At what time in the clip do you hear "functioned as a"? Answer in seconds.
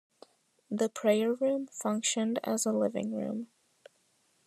1.67-2.71